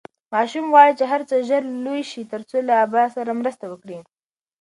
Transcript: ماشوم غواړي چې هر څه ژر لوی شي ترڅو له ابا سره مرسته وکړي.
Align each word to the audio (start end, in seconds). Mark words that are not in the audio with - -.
ماشوم 0.33 0.65
غواړي 0.73 0.93
چې 0.99 1.05
هر 1.11 1.21
څه 1.29 1.35
ژر 1.47 1.63
لوی 1.85 2.01
شي 2.11 2.21
ترڅو 2.31 2.57
له 2.67 2.73
ابا 2.85 3.03
سره 3.15 3.37
مرسته 3.41 3.65
وکړي. 3.67 3.97